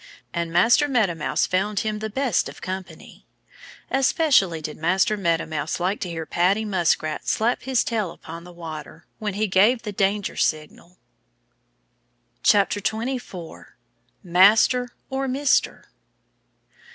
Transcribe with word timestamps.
And 0.33 0.51
Master 0.51 0.87
Meadow 0.87 1.13
Mouse 1.13 1.45
found 1.45 1.81
him 1.81 1.99
the 1.99 2.09
best 2.09 2.49
of 2.49 2.59
company. 2.59 3.27
Especially 3.91 4.59
did 4.59 4.75
Master 4.75 5.15
Meadow 5.15 5.45
Mouse 5.45 5.79
like 5.79 5.99
to 5.99 6.09
hear 6.09 6.25
Paddy 6.25 6.65
Muskrat 6.65 7.27
slap 7.27 7.61
his 7.61 7.83
tail 7.83 8.09
upon 8.09 8.43
the 8.43 8.51
water, 8.51 9.05
when 9.19 9.35
he 9.35 9.45
gave 9.45 9.83
the 9.83 9.91
danger 9.91 10.35
signal. 10.35 10.97
24 12.43 13.75
Master 14.23 14.89
or 15.11 15.27
Mister? 15.27 15.89